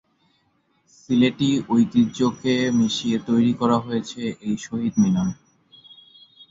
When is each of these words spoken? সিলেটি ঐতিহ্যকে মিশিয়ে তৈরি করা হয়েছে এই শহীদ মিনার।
সিলেটি 0.95 1.49
ঐতিহ্যকে 1.69 2.55
মিশিয়ে 2.77 3.17
তৈরি 3.27 3.51
করা 3.53 3.77
হয়েছে 3.79 4.21
এই 4.41 4.55
শহীদ 4.57 4.93
মিনার। 4.97 5.29